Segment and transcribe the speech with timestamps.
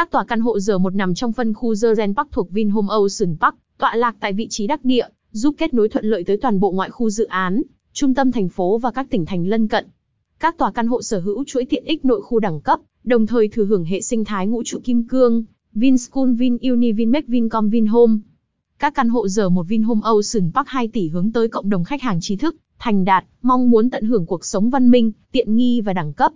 [0.00, 3.36] Các tòa căn hộ R1 nằm trong phân khu The Ren Park thuộc Vinhome Ocean
[3.40, 6.60] Park, tọa lạc tại vị trí đắc địa, giúp kết nối thuận lợi tới toàn
[6.60, 9.86] bộ ngoại khu dự án, trung tâm thành phố và các tỉnh thành lân cận.
[10.38, 13.48] Các tòa căn hộ sở hữu chuỗi tiện ích nội khu đẳng cấp, đồng thời
[13.48, 15.44] thừa hưởng hệ sinh thái ngũ trụ kim cương,
[15.74, 18.18] Vinschool VinUni Vinmec Vincom Vinhome.
[18.78, 22.18] Các căn hộ R1 Vinhome Ocean Park 2 tỷ hướng tới cộng đồng khách hàng
[22.20, 25.92] trí thức, thành đạt, mong muốn tận hưởng cuộc sống văn minh, tiện nghi và
[25.92, 26.32] đẳng cấp.